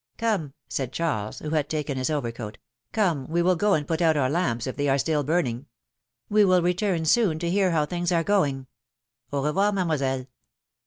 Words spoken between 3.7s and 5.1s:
and put out our lamps if they are